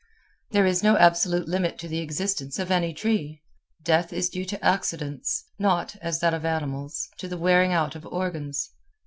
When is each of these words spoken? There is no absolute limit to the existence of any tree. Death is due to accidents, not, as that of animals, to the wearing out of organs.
There 0.49 0.65
is 0.65 0.81
no 0.81 0.97
absolute 0.97 1.47
limit 1.47 1.77
to 1.77 1.87
the 1.87 1.99
existence 1.99 2.57
of 2.57 2.71
any 2.71 2.91
tree. 2.91 3.43
Death 3.83 4.11
is 4.11 4.31
due 4.31 4.45
to 4.45 4.65
accidents, 4.65 5.45
not, 5.59 5.95
as 5.97 6.19
that 6.21 6.33
of 6.33 6.43
animals, 6.43 7.07
to 7.19 7.27
the 7.27 7.37
wearing 7.37 7.71
out 7.71 7.93
of 7.95 8.07
organs. 8.07 8.71